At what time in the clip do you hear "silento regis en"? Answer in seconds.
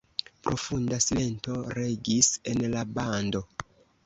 1.07-2.65